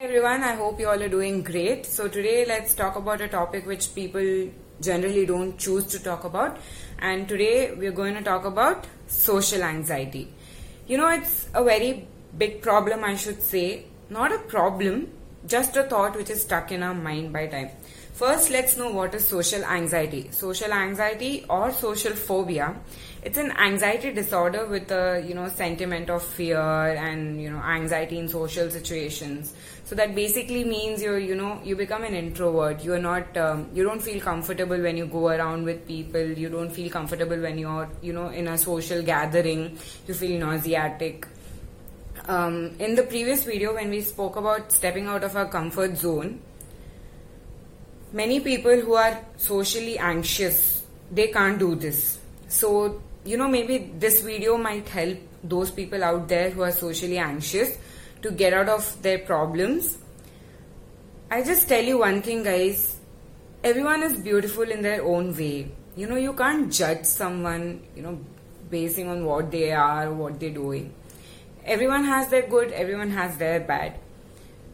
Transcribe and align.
everyone, 0.00 0.44
I 0.44 0.54
hope 0.54 0.78
you 0.78 0.86
all 0.88 1.02
are 1.02 1.08
doing 1.08 1.42
great. 1.42 1.84
So, 1.84 2.06
today 2.06 2.44
let's 2.46 2.72
talk 2.72 2.94
about 2.94 3.20
a 3.20 3.26
topic 3.26 3.66
which 3.66 3.92
people 3.96 4.48
generally 4.80 5.26
don't 5.26 5.58
choose 5.58 5.86
to 5.86 5.98
talk 5.98 6.22
about. 6.22 6.56
And 7.00 7.28
today 7.28 7.72
we're 7.74 7.90
going 7.90 8.14
to 8.14 8.22
talk 8.22 8.44
about 8.44 8.86
social 9.08 9.64
anxiety. 9.64 10.32
You 10.86 10.98
know, 10.98 11.08
it's 11.08 11.48
a 11.52 11.64
very 11.64 12.06
big 12.38 12.62
problem, 12.62 13.02
I 13.02 13.16
should 13.16 13.42
say. 13.42 13.86
Not 14.08 14.30
a 14.30 14.38
problem, 14.38 15.08
just 15.48 15.76
a 15.76 15.82
thought 15.82 16.14
which 16.14 16.30
is 16.30 16.42
stuck 16.42 16.70
in 16.70 16.84
our 16.84 16.94
mind 16.94 17.32
by 17.32 17.48
time. 17.48 17.70
First, 18.18 18.50
let's 18.50 18.76
know 18.76 18.90
what 18.90 19.14
is 19.14 19.28
social 19.28 19.62
anxiety. 19.64 20.28
Social 20.32 20.72
anxiety 20.72 21.44
or 21.48 21.70
social 21.70 22.14
phobia. 22.14 22.74
It's 23.22 23.38
an 23.38 23.52
anxiety 23.52 24.12
disorder 24.12 24.66
with 24.66 24.90
a 24.90 25.24
you 25.24 25.34
know 25.34 25.48
sentiment 25.48 26.10
of 26.10 26.24
fear 26.24 26.58
and 26.58 27.40
you 27.40 27.48
know 27.48 27.60
anxiety 27.60 28.18
in 28.18 28.28
social 28.28 28.72
situations. 28.72 29.54
So 29.84 29.94
that 29.94 30.16
basically 30.16 30.64
means 30.64 31.00
you're 31.00 31.20
you 31.20 31.36
know 31.36 31.60
you 31.62 31.76
become 31.76 32.02
an 32.02 32.16
introvert. 32.16 32.82
You 32.82 32.94
are 32.94 33.04
not 33.06 33.36
um, 33.36 33.68
you 33.72 33.84
don't 33.84 34.02
feel 34.02 34.20
comfortable 34.20 34.82
when 34.88 34.96
you 34.96 35.06
go 35.06 35.28
around 35.28 35.62
with 35.62 35.86
people. 35.86 36.34
You 36.42 36.48
don't 36.48 36.70
feel 36.70 36.90
comfortable 36.90 37.40
when 37.46 37.56
you're 37.56 37.88
you 38.02 38.12
know 38.12 38.30
in 38.30 38.48
a 38.48 38.58
social 38.58 39.00
gathering. 39.00 39.78
You 40.08 40.14
feel 40.14 40.40
nauseatic. 40.40 41.24
Um, 42.26 42.74
in 42.80 42.96
the 42.96 43.04
previous 43.04 43.44
video, 43.44 43.74
when 43.74 43.90
we 43.90 44.00
spoke 44.00 44.34
about 44.34 44.72
stepping 44.72 45.06
out 45.06 45.22
of 45.22 45.36
our 45.36 45.46
comfort 45.46 45.96
zone, 45.96 46.40
many 48.12 48.40
people 48.40 48.80
who 48.80 48.94
are 48.94 49.20
socially 49.36 49.98
anxious 49.98 50.78
they 51.10 51.28
can't 51.28 51.58
do 51.58 51.74
this. 51.74 52.18
So 52.48 53.02
you 53.24 53.36
know 53.36 53.48
maybe 53.48 53.92
this 53.98 54.22
video 54.22 54.56
might 54.56 54.88
help 54.88 55.18
those 55.42 55.70
people 55.70 56.02
out 56.04 56.28
there 56.28 56.50
who 56.50 56.62
are 56.62 56.72
socially 56.72 57.18
anxious 57.18 57.76
to 58.22 58.30
get 58.30 58.52
out 58.52 58.68
of 58.68 59.02
their 59.02 59.18
problems. 59.18 59.98
I 61.30 61.42
just 61.42 61.68
tell 61.68 61.84
you 61.84 61.98
one 61.98 62.22
thing 62.22 62.42
guys. 62.42 62.96
Everyone 63.62 64.02
is 64.02 64.20
beautiful 64.20 64.62
in 64.62 64.82
their 64.82 65.02
own 65.02 65.36
way. 65.36 65.70
You 65.96 66.06
know 66.06 66.16
you 66.16 66.32
can't 66.32 66.72
judge 66.72 67.04
someone 67.04 67.82
you 67.96 68.02
know 68.02 68.18
basing 68.70 69.08
on 69.08 69.24
what 69.24 69.50
they 69.50 69.72
are 69.72 70.12
what 70.12 70.38
they're 70.40 70.50
doing. 70.50 70.92
Everyone 71.64 72.04
has 72.04 72.28
their 72.28 72.46
good 72.48 72.72
everyone 72.72 73.10
has 73.10 73.36
their 73.38 73.60
bad. 73.60 73.98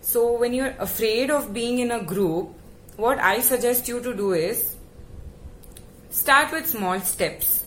So 0.00 0.36
when 0.36 0.52
you're 0.52 0.74
afraid 0.78 1.30
of 1.30 1.54
being 1.54 1.78
in 1.78 1.90
a 1.92 2.02
group 2.02 2.54
what 2.96 3.18
I 3.18 3.40
suggest 3.40 3.88
you 3.88 4.00
to 4.00 4.14
do 4.14 4.32
is 4.32 4.76
start 6.10 6.52
with 6.52 6.66
small 6.66 7.00
steps. 7.00 7.64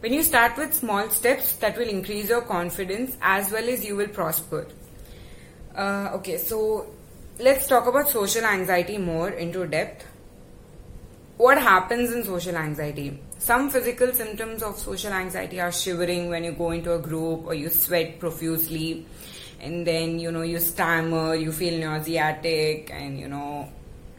When 0.00 0.12
you 0.12 0.22
start 0.22 0.56
with 0.56 0.74
small 0.74 1.10
steps, 1.10 1.56
that 1.56 1.76
will 1.76 1.88
increase 1.88 2.28
your 2.28 2.42
confidence 2.42 3.16
as 3.20 3.50
well 3.50 3.68
as 3.68 3.84
you 3.84 3.96
will 3.96 4.08
prosper. 4.08 4.68
Uh, 5.74 6.10
okay, 6.14 6.38
so 6.38 6.86
let's 7.40 7.66
talk 7.66 7.86
about 7.86 8.08
social 8.08 8.44
anxiety 8.44 8.98
more 8.98 9.30
into 9.30 9.66
depth. 9.66 10.06
What 11.36 11.58
happens 11.58 12.12
in 12.12 12.24
social 12.24 12.56
anxiety? 12.56 13.20
Some 13.38 13.70
physical 13.70 14.12
symptoms 14.12 14.62
of 14.62 14.78
social 14.78 15.12
anxiety 15.12 15.60
are 15.60 15.72
shivering 15.72 16.28
when 16.28 16.44
you 16.44 16.52
go 16.52 16.70
into 16.70 16.94
a 16.94 16.98
group 16.98 17.46
or 17.46 17.54
you 17.54 17.68
sweat 17.68 18.18
profusely 18.18 19.06
and 19.60 19.86
then 19.86 20.18
you 20.18 20.30
know 20.30 20.42
you 20.42 20.58
stammer, 20.58 21.34
you 21.34 21.50
feel 21.52 21.80
nauseatic 21.80 22.90
and 22.92 23.18
you 23.18 23.28
know 23.28 23.68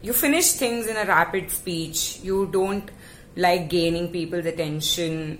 you 0.02 0.12
finish 0.12 0.52
things 0.52 0.86
in 0.86 0.96
a 0.96 1.04
rapid 1.04 1.50
speech. 1.50 2.20
You 2.22 2.46
don't 2.46 2.90
like 3.36 3.68
gaining 3.68 4.10
people's 4.10 4.46
attention. 4.46 5.38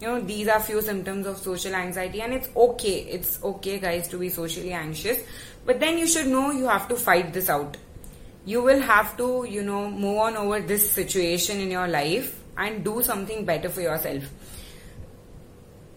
You 0.00 0.08
know 0.08 0.20
these 0.20 0.48
are 0.48 0.60
few 0.60 0.80
symptoms 0.82 1.26
of 1.26 1.38
social 1.38 1.74
anxiety 1.74 2.20
and 2.20 2.34
it's 2.34 2.48
okay. 2.54 2.98
It's 3.16 3.42
okay 3.42 3.78
guys 3.78 4.08
to 4.08 4.18
be 4.18 4.28
socially 4.28 4.72
anxious. 4.72 5.18
But 5.64 5.80
then 5.80 5.98
you 5.98 6.06
should 6.06 6.28
know 6.28 6.52
you 6.52 6.68
have 6.68 6.88
to 6.88 6.96
fight 6.96 7.32
this 7.32 7.48
out. 7.48 7.76
You 8.44 8.62
will 8.62 8.80
have 8.80 9.16
to 9.16 9.46
you 9.48 9.62
know 9.62 9.90
move 9.90 10.18
on 10.18 10.36
over 10.36 10.60
this 10.60 10.90
situation 10.90 11.60
in 11.60 11.70
your 11.70 11.88
life 11.88 12.40
and 12.56 12.84
do 12.84 13.02
something 13.02 13.44
better 13.44 13.68
for 13.68 13.80
yourself. 13.80 14.24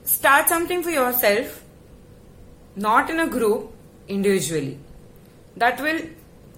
Start 0.03 0.49
something 0.49 0.81
for 0.81 0.89
yourself 0.89 1.63
not 2.75 3.09
in 3.09 3.19
a 3.19 3.27
group 3.27 3.71
individually. 4.07 4.79
That 5.57 5.79
will 5.79 6.01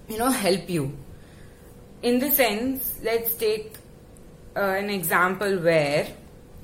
you 0.07 0.17
know 0.17 0.29
help 0.29 0.69
you 0.69 0.97
in 2.03 2.19
the 2.19 2.31
sense, 2.31 2.99
let's 3.03 3.35
take 3.35 3.73
uh, 4.55 4.59
an 4.59 4.89
example 4.89 5.57
where 5.59 6.07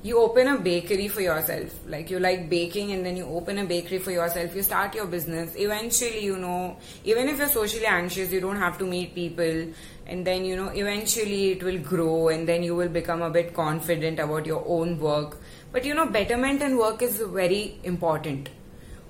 you 0.02 0.18
open 0.20 0.46
a 0.46 0.58
bakery 0.58 1.08
for 1.08 1.20
yourself. 1.20 1.74
Like 1.86 2.10
you 2.10 2.20
like 2.20 2.48
baking 2.48 2.92
and 2.92 3.04
then 3.04 3.16
you 3.16 3.26
open 3.26 3.58
a 3.58 3.64
bakery 3.64 3.98
for 3.98 4.10
yourself. 4.12 4.54
You 4.54 4.62
start 4.62 4.94
your 4.94 5.06
business. 5.06 5.54
Eventually, 5.56 6.24
you 6.24 6.36
know, 6.36 6.76
even 7.04 7.28
if 7.28 7.38
you're 7.38 7.48
socially 7.48 7.86
anxious, 7.86 8.30
you 8.30 8.40
don't 8.40 8.56
have 8.56 8.78
to 8.78 8.86
meet 8.86 9.14
people. 9.14 9.66
And 10.06 10.26
then, 10.26 10.44
you 10.44 10.56
know, 10.56 10.68
eventually 10.68 11.52
it 11.52 11.62
will 11.62 11.78
grow 11.78 12.28
and 12.28 12.46
then 12.46 12.62
you 12.62 12.76
will 12.76 12.88
become 12.88 13.22
a 13.22 13.30
bit 13.30 13.54
confident 13.54 14.20
about 14.20 14.46
your 14.46 14.64
own 14.66 14.98
work. 14.98 15.38
But 15.72 15.84
you 15.84 15.94
know, 15.94 16.06
betterment 16.06 16.62
in 16.62 16.78
work 16.78 17.02
is 17.02 17.18
very 17.18 17.78
important. 17.84 18.48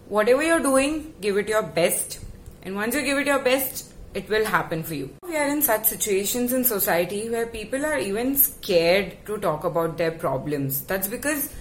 Whatever 0.08 0.42
you're 0.42 0.60
doing, 0.60 1.14
give 1.20 1.36
it 1.36 1.48
your 1.48 1.62
best. 1.62 2.20
And 2.62 2.74
once 2.74 2.94
you 2.94 3.02
give 3.02 3.18
it 3.18 3.26
your 3.26 3.38
best, 3.40 3.87
it 4.14 4.28
will 4.28 4.44
happen 4.44 4.82
for 4.82 4.94
you. 4.94 5.10
We 5.22 5.36
are 5.36 5.48
in 5.48 5.62
such 5.62 5.86
situations 5.86 6.52
in 6.52 6.64
society 6.64 7.28
where 7.28 7.46
people 7.46 7.84
are 7.84 7.98
even 7.98 8.36
scared 8.36 9.16
to 9.26 9.38
talk 9.38 9.64
about 9.64 9.98
their 9.98 10.10
problems. 10.10 10.82
That's 10.82 11.08
because 11.08 11.52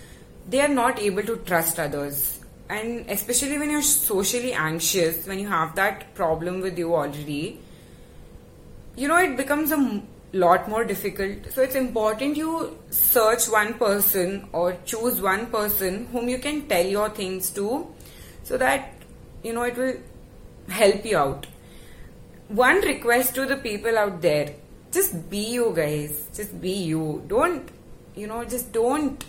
they 0.48 0.62
are 0.62 0.68
not 0.68 1.00
able 1.00 1.24
to 1.24 1.38
trust 1.38 1.80
others. 1.80 2.40
And 2.70 3.10
especially 3.10 3.58
when 3.58 3.70
you're 3.70 3.82
socially 3.82 4.54
anxious, 4.54 5.26
when 5.26 5.40
you 5.40 5.48
have 5.48 5.76
that 5.76 6.14
problem 6.16 6.62
with 6.62 6.78
you 6.78 6.96
already, 6.96 7.60
you 8.96 9.08
know, 9.08 9.18
it 9.18 9.38
becomes 9.38 9.72
a 9.72 10.02
lot 10.34 10.68
more 10.68 10.84
difficult. 10.84 11.52
So 11.52 11.62
it's 11.62 11.76
important 11.76 12.36
you 12.36 12.78
search 12.90 13.48
one 13.48 13.76
person 13.76 14.50
or 14.52 14.78
choose 14.86 15.22
one 15.22 15.48
person 15.48 16.08
whom 16.08 16.28
you 16.28 16.40
can 16.40 16.68
tell 16.68 16.86
your 16.86 17.10
things 17.10 17.50
to 17.52 17.94
so 18.44 18.58
that, 18.58 18.94
you 19.44 19.54
know, 19.54 19.64
it 19.64 19.78
will 19.78 19.96
help 20.68 21.06
you 21.06 21.18
out 21.18 21.48
one 22.50 22.82
request 22.82 23.36
to 23.36 23.46
the 23.46 23.58
people 23.58 23.98
out 23.98 24.22
there. 24.22 24.54
Just 24.92 25.30
be 25.30 25.54
you 25.54 25.74
guys. 25.76 26.28
Just 26.34 26.60
be 26.62 26.72
you. 26.72 27.24
Don't 27.28 27.70
you 28.16 28.28
know 28.28 28.44
just 28.46 28.72
don't 28.72 29.24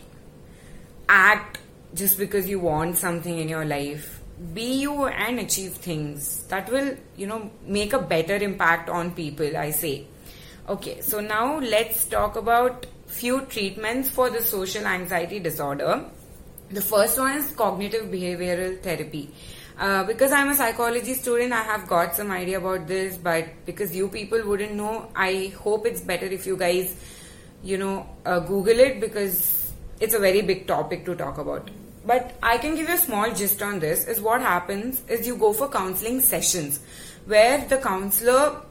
act 1.08 1.58
just 1.94 2.18
because 2.18 2.48
you 2.48 2.60
want 2.60 2.96
something 2.96 3.38
in 3.38 3.48
your 3.48 3.64
life. 3.64 4.20
Be 4.54 4.80
you 4.82 5.06
and 5.06 5.40
achieve 5.40 5.72
things. 5.74 6.44
That 6.44 6.70
will 6.70 6.96
you 7.16 7.26
know 7.26 7.50
make 7.66 7.92
a 7.92 7.98
better 7.98 8.36
impact 8.36 8.88
on 8.88 9.10
people 9.12 9.56
i 9.56 9.70
say. 9.70 10.06
Okay 10.68 11.00
so 11.00 11.20
now 11.20 11.58
let's 11.58 12.04
talk 12.04 12.36
about 12.36 12.86
few 13.06 13.40
treatments 13.46 14.08
for 14.08 14.30
the 14.30 14.42
social 14.42 14.86
anxiety 14.86 15.40
disorder. 15.40 16.04
The 16.70 16.82
first 16.82 17.18
one 17.18 17.36
is 17.38 17.50
cognitive 17.52 18.06
behavioral 18.06 18.80
therapy 18.80 19.30
uh, 19.78 20.02
because 20.04 20.32
I'm 20.32 20.48
a 20.48 20.54
psychology 20.54 21.14
student, 21.14 21.52
I 21.52 21.62
have 21.62 21.86
got 21.86 22.16
some 22.16 22.32
idea 22.32 22.58
about 22.58 22.88
this, 22.88 23.16
but 23.16 23.46
because 23.64 23.94
you 23.94 24.08
people 24.08 24.42
wouldn't 24.44 24.74
know, 24.74 25.10
I 25.14 25.52
hope 25.62 25.86
it's 25.86 26.00
better 26.00 26.26
if 26.26 26.46
you 26.46 26.56
guys, 26.56 26.96
you 27.62 27.78
know, 27.78 28.08
uh, 28.26 28.40
Google 28.40 28.80
it 28.80 29.00
because 29.00 29.72
it's 30.00 30.14
a 30.14 30.18
very 30.18 30.42
big 30.42 30.66
topic 30.66 31.04
to 31.04 31.14
talk 31.14 31.38
about. 31.38 31.70
But 32.04 32.36
I 32.42 32.58
can 32.58 32.74
give 32.74 32.88
you 32.88 32.94
a 32.94 32.98
small 32.98 33.32
gist 33.32 33.62
on 33.62 33.78
this 33.78 34.06
is 34.06 34.20
what 34.20 34.40
happens 34.40 35.02
is 35.08 35.26
you 35.26 35.36
go 35.36 35.52
for 35.52 35.68
counseling 35.68 36.20
sessions 36.20 36.80
where 37.26 37.64
the 37.66 37.76
counselor 37.76 38.62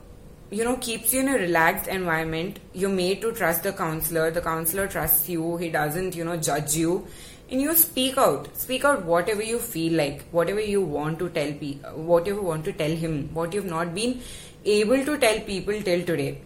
you 0.50 0.64
know 0.64 0.78
keeps 0.78 1.14
you 1.14 1.20
in 1.20 1.30
a 1.30 1.34
relaxed 1.34 1.88
environment. 1.88 2.60
You're 2.74 2.90
made 2.90 3.22
to 3.22 3.32
trust 3.34 3.64
the 3.64 3.74
counselor. 3.74 4.32
The 4.32 4.42
counselor 4.42 4.88
trusts 4.88 5.30
you. 5.30 5.58
He 5.58 5.70
doesn't 5.70 6.16
you 6.16 6.26
know 6.26 6.36
judge 6.36 6.76
you 6.76 7.08
and 7.50 7.62
you 7.62 7.76
speak 7.76 8.18
out. 8.18 8.50
Speak 8.58 8.84
out 8.84 9.06
whatever 9.06 9.42
you 9.42 9.60
feel 9.60 9.94
like. 9.94 10.24
Whatever 10.32 10.60
you 10.60 10.82
want 10.82 11.20
to 11.20 11.30
tell 11.30 11.54
people 11.54 11.92
whatever 11.92 12.42
you 12.42 12.46
want 12.46 12.66
to 12.66 12.74
tell 12.74 12.92
him. 12.92 13.30
What 13.34 13.54
you've 13.54 13.66
not 13.66 13.96
been 13.96 14.22
able 14.66 15.06
to 15.06 15.18
tell 15.18 15.40
people 15.42 15.82
till 15.82 16.06
today. 16.06 16.42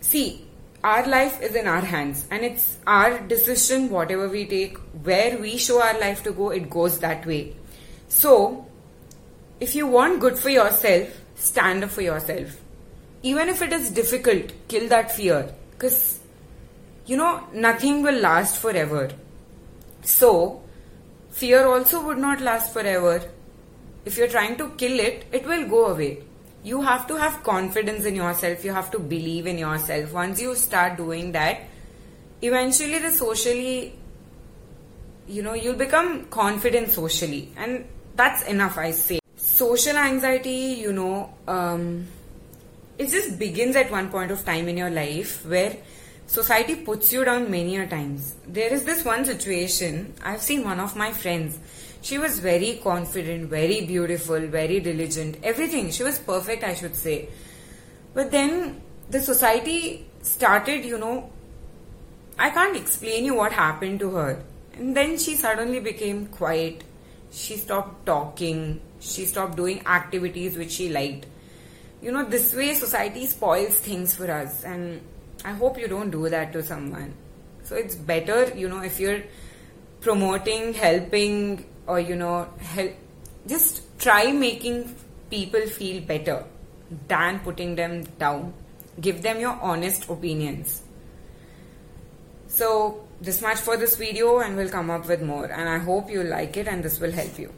See 0.00 0.42
our 0.82 1.06
life 1.06 1.40
is 1.40 1.54
in 1.54 1.66
our 1.66 1.80
hands. 1.80 2.26
And 2.30 2.44
it's 2.44 2.78
our 2.86 3.18
decision 3.20 3.90
whatever 3.90 4.28
we 4.28 4.44
take 4.46 4.78
where 5.02 5.38
we 5.38 5.56
show 5.56 5.80
our 5.82 5.98
life 6.00 6.22
to 6.24 6.32
go 6.32 6.50
it 6.50 6.68
goes 6.68 6.98
that 7.00 7.24
way. 7.26 7.54
So 8.08 8.66
if 9.60 9.74
you 9.74 9.86
want 9.86 10.20
good 10.20 10.38
for 10.38 10.50
yourself 10.50 11.08
stand 11.36 11.84
up 11.84 11.90
for 11.90 12.02
yourself. 12.02 12.60
Even 13.22 13.48
if 13.48 13.62
it 13.62 13.72
is 13.72 13.90
difficult 13.90 14.52
kill 14.66 14.88
that 14.88 15.12
fear. 15.12 15.52
Because 15.70 16.18
you 17.06 17.16
know, 17.16 17.42
nothing 17.52 18.02
will 18.02 18.18
last 18.20 18.58
forever. 18.58 19.10
So, 20.02 20.62
fear 21.30 21.66
also 21.66 22.04
would 22.06 22.18
not 22.18 22.40
last 22.40 22.72
forever. 22.72 23.22
If 24.04 24.16
you're 24.16 24.28
trying 24.28 24.56
to 24.58 24.70
kill 24.70 24.98
it, 25.00 25.26
it 25.32 25.46
will 25.46 25.68
go 25.68 25.86
away. 25.86 26.22
You 26.62 26.82
have 26.82 27.06
to 27.08 27.16
have 27.16 27.42
confidence 27.42 28.04
in 28.04 28.14
yourself. 28.14 28.64
You 28.64 28.72
have 28.72 28.90
to 28.92 28.98
believe 28.98 29.46
in 29.46 29.58
yourself. 29.58 30.12
Once 30.12 30.40
you 30.40 30.54
start 30.54 30.96
doing 30.96 31.32
that, 31.32 31.60
eventually 32.42 32.98
the 32.98 33.10
socially, 33.10 33.94
you 35.28 35.42
know, 35.42 35.54
you'll 35.54 35.76
become 35.76 36.24
confident 36.26 36.90
socially. 36.90 37.52
And 37.56 37.84
that's 38.14 38.42
enough, 38.44 38.78
I 38.78 38.90
say. 38.90 39.20
social 39.56 39.96
anxiety, 39.96 40.76
you 40.84 40.92
know, 40.92 41.32
um, 41.48 42.06
it 42.98 43.08
just 43.08 43.38
begins 43.38 43.76
at 43.76 43.90
one 43.90 44.10
point 44.10 44.30
of 44.30 44.44
time 44.44 44.68
in 44.68 44.76
your 44.76 44.90
life 44.90 45.44
where 45.46 45.76
society 46.26 46.76
puts 46.76 47.12
you 47.12 47.24
down 47.24 47.50
many 47.50 47.76
a 47.76 47.86
times. 47.86 48.34
There 48.46 48.72
is 48.72 48.84
this 48.84 49.04
one 49.04 49.24
situation, 49.24 50.14
I've 50.22 50.42
seen 50.42 50.64
one 50.64 50.80
of 50.80 50.96
my 50.96 51.12
friends. 51.12 51.58
She 52.02 52.18
was 52.18 52.38
very 52.38 52.80
confident, 52.82 53.48
very 53.48 53.84
beautiful, 53.86 54.40
very 54.46 54.80
diligent, 54.80 55.38
everything. 55.42 55.90
She 55.90 56.02
was 56.02 56.18
perfect, 56.18 56.62
I 56.62 56.74
should 56.74 56.94
say. 56.94 57.28
But 58.14 58.30
then 58.30 58.80
the 59.10 59.20
society 59.20 60.06
started, 60.22 60.84
you 60.84 60.98
know, 60.98 61.30
I 62.38 62.50
can't 62.50 62.76
explain 62.76 63.24
you 63.24 63.34
what 63.34 63.52
happened 63.52 64.00
to 64.00 64.10
her. 64.10 64.42
And 64.74 64.96
then 64.96 65.18
she 65.18 65.34
suddenly 65.34 65.80
became 65.80 66.26
quiet. 66.26 66.84
She 67.30 67.56
stopped 67.56 68.06
talking. 68.06 68.80
She 69.00 69.24
stopped 69.24 69.56
doing 69.56 69.84
activities 69.86 70.56
which 70.56 70.72
she 70.72 70.90
liked. 70.90 71.26
You 72.02 72.12
know, 72.12 72.24
this 72.24 72.54
way 72.54 72.74
society 72.74 73.26
spoils 73.26 73.78
things 73.78 74.14
for 74.14 74.30
us. 74.30 74.64
And 74.64 75.00
I 75.46 75.52
hope 75.52 75.78
you 75.78 75.86
don't 75.86 76.10
do 76.10 76.28
that 76.28 76.52
to 76.54 76.62
someone. 76.62 77.14
So 77.62 77.76
it's 77.76 77.94
better, 77.94 78.52
you 78.56 78.68
know, 78.68 78.82
if 78.82 78.98
you're 78.98 79.22
promoting, 80.00 80.74
helping, 80.74 81.64
or, 81.86 82.00
you 82.00 82.16
know, 82.16 82.48
help, 82.58 82.90
just 83.46 83.82
try 84.00 84.32
making 84.32 84.96
people 85.30 85.60
feel 85.68 86.02
better 86.02 86.44
than 87.06 87.38
putting 87.40 87.76
them 87.76 88.02
down. 88.18 88.54
Give 89.00 89.22
them 89.22 89.38
your 89.38 89.56
honest 89.62 90.10
opinions. 90.10 90.82
So, 92.48 93.04
this 93.20 93.40
much 93.40 93.58
for 93.58 93.76
this 93.76 93.96
video 93.96 94.40
and 94.40 94.56
we'll 94.56 94.68
come 94.68 94.90
up 94.90 95.06
with 95.06 95.22
more 95.22 95.46
and 95.46 95.68
I 95.68 95.78
hope 95.78 96.10
you 96.10 96.24
like 96.24 96.56
it 96.56 96.66
and 96.66 96.82
this 96.82 96.98
will 96.98 97.12
help 97.12 97.38
you. 97.38 97.52